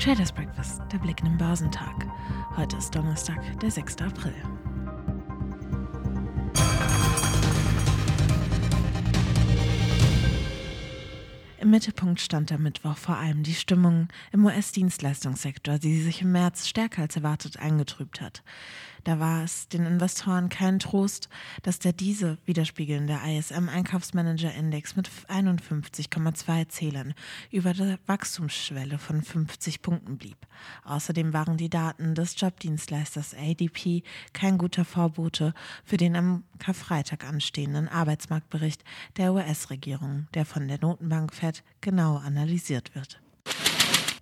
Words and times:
Traders 0.00 0.32
Breakfast, 0.32 0.80
der 0.90 0.96
Blick 0.96 1.20
in 1.20 1.26
den 1.26 1.36
Börsentag. 1.36 2.06
Heute 2.56 2.78
ist 2.78 2.94
Donnerstag, 2.94 3.38
der 3.60 3.70
6. 3.70 4.00
April. 4.00 4.32
Mittelpunkt 11.70 12.20
stand 12.20 12.50
am 12.52 12.62
Mittwoch 12.62 12.96
vor 12.96 13.16
allem 13.16 13.42
die 13.42 13.54
Stimmung 13.54 14.08
im 14.32 14.44
US-Dienstleistungssektor, 14.44 15.78
die 15.78 16.02
sich 16.02 16.22
im 16.22 16.32
März 16.32 16.66
stärker 16.66 17.02
als 17.02 17.16
erwartet 17.16 17.58
eingetrübt 17.58 18.20
hat. 18.20 18.42
Da 19.04 19.18
war 19.18 19.44
es 19.44 19.68
den 19.68 19.86
Investoren 19.86 20.48
kein 20.48 20.78
Trost, 20.78 21.28
dass 21.62 21.78
der 21.78 21.92
diese 21.92 22.38
widerspiegelnde 22.44 23.18
ISM-Einkaufsmanager-Index 23.26 24.96
mit 24.96 25.08
51,2 25.28 26.68
Zählern 26.68 27.14
über 27.50 27.72
der 27.72 27.98
Wachstumsschwelle 28.06 28.98
von 28.98 29.22
50 29.22 29.80
Punkten 29.80 30.18
blieb. 30.18 30.36
Außerdem 30.84 31.32
waren 31.32 31.56
die 31.56 31.70
Daten 31.70 32.14
des 32.14 32.38
Jobdienstleisters 32.38 33.34
ADP 33.34 34.02
kein 34.32 34.58
guter 34.58 34.84
Vorbote 34.84 35.54
für 35.84 35.96
den 35.96 36.16
am 36.16 36.44
Karfreitag 36.58 37.24
anstehenden 37.24 37.88
Arbeitsmarktbericht 37.88 38.84
der 39.16 39.32
US-Regierung, 39.32 40.28
der 40.34 40.44
von 40.44 40.68
der 40.68 40.78
Notenbank 40.80 41.32
Fed 41.32 41.59
genau 41.80 42.16
analysiert 42.16 42.94
wird. 42.94 43.20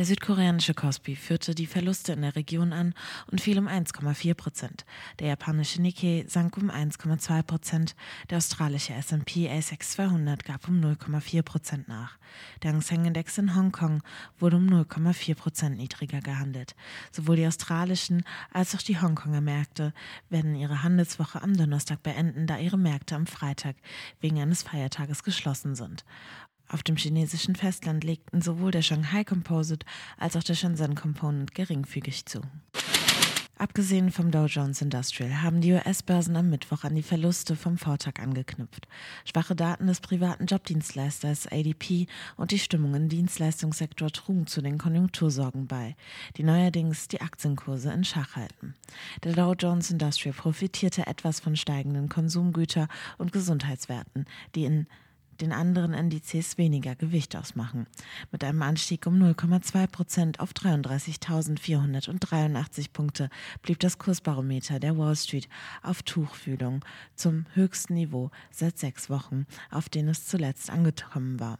Der 0.00 0.06
südkoreanische 0.06 0.72
Kospi 0.72 1.14
führte 1.14 1.54
die 1.54 1.66
Verluste 1.66 2.14
in 2.14 2.22
der 2.22 2.34
Region 2.34 2.72
an 2.72 2.94
und 3.30 3.42
fiel 3.42 3.58
um 3.58 3.68
1,4 3.68 4.32
Prozent. 4.32 4.86
Der 5.18 5.28
japanische 5.28 5.82
Nikkei 5.82 6.24
sank 6.26 6.56
um 6.56 6.70
1,2 6.70 7.42
Prozent. 7.42 7.94
Der 8.30 8.38
australische 8.38 8.94
S&P 8.94 9.50
ASX 9.50 9.90
200 9.90 10.44
gab 10.46 10.68
um 10.68 10.80
0,4 10.80 11.42
Prozent 11.42 11.88
nach. 11.88 12.16
Der 12.62 12.72
Hang 12.72 12.80
Seng 12.80 13.04
Index 13.04 13.36
in 13.36 13.54
Hongkong 13.54 14.02
wurde 14.38 14.56
um 14.56 14.68
0,4 14.68 15.34
Prozent 15.34 15.76
niedriger 15.76 16.20
gehandelt. 16.20 16.74
Sowohl 17.10 17.36
die 17.36 17.46
australischen 17.46 18.22
als 18.54 18.74
auch 18.74 18.82
die 18.82 19.02
Hongkonger 19.02 19.42
Märkte 19.42 19.92
werden 20.30 20.54
ihre 20.54 20.82
Handelswoche 20.82 21.42
am 21.42 21.54
Donnerstag 21.56 22.02
beenden, 22.02 22.46
da 22.46 22.56
ihre 22.56 22.78
Märkte 22.78 23.16
am 23.16 23.26
Freitag 23.26 23.76
wegen 24.20 24.40
eines 24.40 24.62
Feiertages 24.62 25.24
geschlossen 25.24 25.74
sind. 25.74 26.06
Auf 26.72 26.84
dem 26.84 26.96
chinesischen 26.96 27.56
Festland 27.56 28.04
legten 28.04 28.40
sowohl 28.40 28.70
der 28.70 28.82
Shanghai 28.82 29.24
Composite 29.24 29.84
als 30.18 30.36
auch 30.36 30.44
der 30.44 30.54
Shenzhen 30.54 30.94
Component 30.94 31.52
geringfügig 31.52 32.26
zu. 32.26 32.42
Abgesehen 33.58 34.10
vom 34.10 34.30
Dow 34.30 34.46
Jones 34.46 34.80
Industrial 34.80 35.42
haben 35.42 35.60
die 35.60 35.72
US-Börsen 35.72 36.36
am 36.36 36.48
Mittwoch 36.48 36.84
an 36.84 36.94
die 36.94 37.02
Verluste 37.02 37.56
vom 37.56 37.76
Vortag 37.76 38.14
angeknüpft. 38.18 38.86
Schwache 39.26 39.54
Daten 39.54 39.88
des 39.88 40.00
privaten 40.00 40.46
Jobdienstleisters 40.46 41.46
ADP 41.48 42.06
und 42.36 42.52
die 42.52 42.58
Stimmung 42.60 42.94
im 42.94 43.08
Dienstleistungssektor 43.08 44.10
trugen 44.12 44.46
zu 44.46 44.62
den 44.62 44.78
Konjunktursorgen 44.78 45.66
bei, 45.66 45.96
die 46.36 46.44
neuerdings 46.44 47.08
die 47.08 47.20
Aktienkurse 47.20 47.92
in 47.92 48.04
Schach 48.04 48.36
halten. 48.36 48.74
Der 49.24 49.34
Dow 49.34 49.52
Jones 49.52 49.90
Industrial 49.90 50.34
profitierte 50.34 51.06
etwas 51.06 51.40
von 51.40 51.56
steigenden 51.56 52.08
Konsumgüter- 52.08 52.88
und 53.18 53.32
Gesundheitswerten, 53.32 54.24
die 54.54 54.64
in 54.64 54.86
den 55.40 55.52
anderen 55.52 55.94
Indizes 55.94 56.58
weniger 56.58 56.94
Gewicht 56.94 57.34
ausmachen. 57.36 57.86
Mit 58.30 58.44
einem 58.44 58.60
Anstieg 58.62 59.06
um 59.06 59.14
0,2 59.14 59.86
Prozent 59.86 60.40
auf 60.40 60.52
33.483 60.52 62.92
Punkte 62.92 63.30
blieb 63.62 63.78
das 63.80 63.96
Kursbarometer 63.98 64.78
der 64.80 64.98
Wall 64.98 65.16
Street 65.16 65.48
auf 65.82 66.02
Tuchfühlung 66.02 66.84
zum 67.14 67.46
höchsten 67.54 67.94
Niveau 67.94 68.30
seit 68.50 68.78
sechs 68.78 69.08
Wochen, 69.10 69.46
auf 69.70 69.88
den 69.88 70.08
es 70.08 70.26
zuletzt 70.26 70.68
angekommen 70.70 71.40
war. 71.40 71.58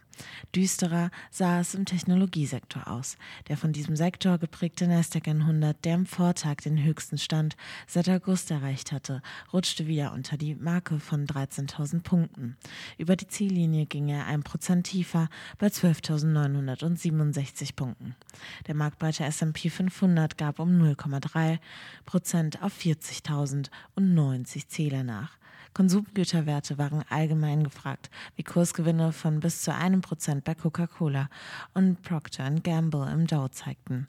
Düsterer 0.55 1.09
sah 1.31 1.59
es 1.59 1.73
im 1.73 1.85
Technologiesektor 1.85 2.87
aus. 2.87 3.17
Der 3.47 3.57
von 3.57 3.73
diesem 3.73 3.95
Sektor 3.95 4.37
geprägte 4.37 4.87
Nasdaq 4.87 5.27
100, 5.27 5.83
der 5.83 5.95
am 5.95 6.05
Vortag 6.05 6.57
den 6.57 6.83
höchsten 6.83 7.17
Stand 7.17 7.55
seit 7.87 8.07
August 8.09 8.51
erreicht 8.51 8.91
hatte, 8.91 9.23
rutschte 9.51 9.87
wieder 9.87 10.13
unter 10.13 10.37
die 10.37 10.53
Marke 10.55 10.99
von 10.99 11.25
13.000 11.25 12.03
Punkten. 12.03 12.57
Über 12.97 13.15
die 13.15 13.27
Ziellinie 13.27 13.70
ging 13.85 14.09
er 14.09 14.27
ein 14.27 14.43
Prozent 14.43 14.87
tiefer 14.87 15.29
bei 15.57 15.67
12.967 15.67 17.75
Punkten. 17.75 18.15
Der 18.67 18.75
marktbreite 18.75 19.23
S&P 19.25 19.69
500 19.69 20.37
gab 20.37 20.59
um 20.59 20.81
0,3 20.81 21.59
Prozent 22.05 22.61
auf 22.61 22.77
40.090 22.77 24.67
Zähler 24.67 25.03
nach. 25.03 25.37
Konsumgüterwerte 25.73 26.77
waren 26.77 27.03
allgemein 27.09 27.63
gefragt, 27.63 28.09
wie 28.35 28.43
Kursgewinne 28.43 29.13
von 29.13 29.39
bis 29.39 29.61
zu 29.61 29.73
einem 29.73 30.01
Prozent 30.01 30.43
bei 30.43 30.53
Coca-Cola 30.53 31.29
und 31.73 32.01
Procter 32.01 32.51
Gamble 32.51 33.09
im 33.11 33.25
Dow 33.25 33.47
zeigten. 33.49 34.07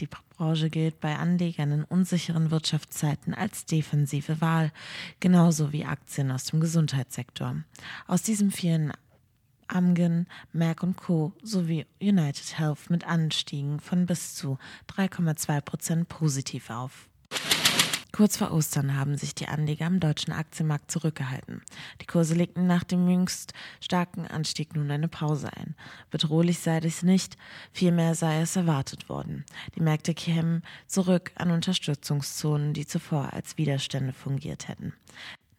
Die 0.00 0.06
Branche 0.06 0.70
gilt 0.70 1.00
bei 1.00 1.16
Anlegern 1.16 1.72
in 1.72 1.84
unsicheren 1.84 2.50
Wirtschaftszeiten 2.50 3.34
als 3.34 3.64
defensive 3.64 4.40
Wahl, 4.40 4.72
genauso 5.20 5.72
wie 5.72 5.84
Aktien 5.84 6.30
aus 6.30 6.44
dem 6.44 6.60
Gesundheitssektor. 6.60 7.56
Aus 8.06 8.22
diesem 8.22 8.50
fielen 8.50 8.92
Amgen, 9.66 10.26
Merck 10.52 10.84
Co. 10.96 11.32
sowie 11.42 11.86
United 12.00 12.58
Health 12.58 12.90
mit 12.90 13.06
Anstiegen 13.06 13.80
von 13.80 14.06
bis 14.06 14.34
zu 14.34 14.58
3,2 14.88 15.60
Prozent 15.60 16.08
positiv 16.08 16.70
auf. 16.70 17.07
Kurz 18.10 18.38
vor 18.38 18.52
Ostern 18.52 18.96
haben 18.96 19.18
sich 19.18 19.34
die 19.34 19.48
Anleger 19.48 19.86
am 19.86 20.00
deutschen 20.00 20.32
Aktienmarkt 20.32 20.90
zurückgehalten. 20.90 21.62
Die 22.00 22.06
Kurse 22.06 22.34
legten 22.34 22.66
nach 22.66 22.82
dem 22.82 23.08
jüngst 23.08 23.52
starken 23.80 24.26
Anstieg 24.26 24.74
nun 24.74 24.90
eine 24.90 25.08
Pause 25.08 25.50
ein. 25.54 25.74
Bedrohlich 26.10 26.58
sei 26.58 26.80
dies 26.80 27.02
nicht, 27.02 27.36
vielmehr 27.70 28.14
sei 28.14 28.40
es 28.40 28.56
erwartet 28.56 29.08
worden. 29.10 29.44
Die 29.76 29.82
Märkte 29.82 30.14
kämen 30.14 30.62
zurück 30.86 31.32
an 31.34 31.50
Unterstützungszonen, 31.50 32.72
die 32.72 32.86
zuvor 32.86 33.34
als 33.34 33.58
Widerstände 33.58 34.14
fungiert 34.14 34.68
hätten. 34.68 34.94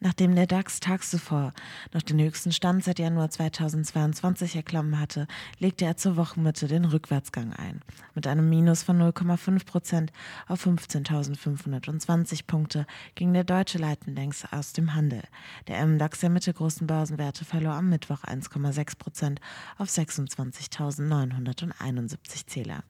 Nachdem 0.02 0.34
der 0.34 0.48
DAX 0.48 0.80
tags 0.80 1.10
zuvor 1.10 1.52
noch 1.94 2.02
den 2.02 2.22
höchsten 2.22 2.54
Stand 2.54 2.86
seit 2.86 3.00
Januar 3.00 3.30
2022 3.30 4.56
erklommen 4.56 4.98
hatte, 4.98 5.28
legte 5.58 5.84
er 5.84 5.98
zur 5.98 6.16
Wochenmitte 6.16 6.68
den 6.68 6.86
Rückwärtsgang 6.86 7.52
ein. 7.52 7.82
Mit 8.16 8.26
einem 8.26 8.48
Minus 8.48 8.84
von 8.84 8.98
0,5 8.98 9.66
Prozent 9.66 10.14
auf 10.48 10.66
15.520 10.66 12.46
Punkte 12.48 12.88
ging 13.16 13.34
der 13.34 13.44
deutsche 13.44 13.78
Leitendenks 13.78 14.46
aus 14.50 14.72
dem 14.72 14.96
Handel. 14.96 15.22
Der 15.68 15.86
MDAX 15.86 16.22
der 16.22 16.30
mittelgroßen 16.30 16.88
Börsenwerte 16.88 17.44
verlor 17.44 17.74
am 17.74 17.90
Mittwoch 17.90 18.24
1,6 18.24 18.98
Prozent 18.98 19.42
auf 19.78 19.90
26.971 19.90 22.48
Zähler. 22.48 22.86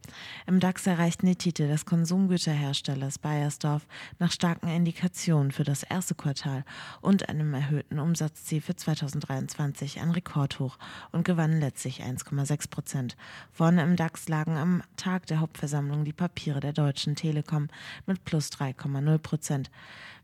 Im 0.46 0.60
DAX 0.60 0.86
erreichten 0.86 1.26
die 1.26 1.36
Titel 1.36 1.68
des 1.68 1.86
Konsumgüterherstellers 1.86 3.18
Bayersdorf 3.18 3.88
nach 4.20 4.32
starken 4.32 4.68
Indikationen 4.68 5.52
für 5.52 5.64
das 5.64 5.82
erste 5.82 6.14
Quartal 6.14 6.64
und 7.02 7.30
einem 7.30 7.54
erhöhten 7.54 8.00
Umsatzziel 8.00 8.62
für 8.62 8.76
2023 8.76 10.00
ein 10.00 10.12
Rekordhoch 10.12 10.78
und 11.12 11.26
gewannen 11.26 11.60
letztlich 11.60 12.04
1,6 12.04 12.70
Prozent. 12.70 13.18
Vorne 13.52 13.84
im 13.84 13.96
DAX 13.96 14.28
lagen 14.28 14.58
am 14.58 14.84
Tag 14.96 15.26
der 15.28 15.40
Hauptversammlung 15.40 16.06
die 16.06 16.14
Papiere 16.14 16.60
der 16.60 16.74
Deutschen 16.74 17.16
Telekom 17.16 17.68
mit 18.06 18.24
plus 18.26 18.50
3,0 18.50 19.18
Prozent. 19.20 19.72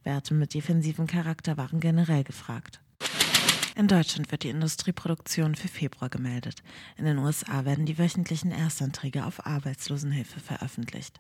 Werte 0.04 0.34
mit 0.34 0.54
defensivem 0.54 1.08
Charakter 1.08 1.58
waren 1.58 1.80
generell 1.80 2.24
gefragt. 2.24 2.80
In 3.76 3.90
Deutschland 3.90 4.32
wird 4.32 4.44
die 4.44 4.50
Industrieproduktion 4.50 5.56
für 5.56 5.68
Februar 5.68 6.10
gemeldet. 6.10 6.64
In 6.96 7.04
den 7.04 7.18
USA 7.18 7.66
werden 7.66 7.86
die 7.86 7.98
wöchentlichen 7.98 8.52
Erstanträge 8.52 9.26
auf 9.26 9.46
Arbeitslosenhilfe 9.46 10.40
veröffentlicht. 10.40 11.20